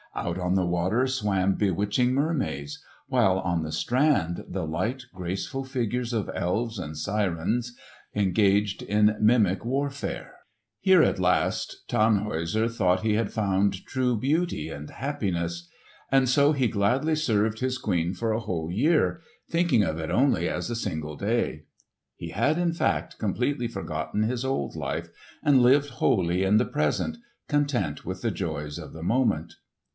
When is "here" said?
10.81-11.01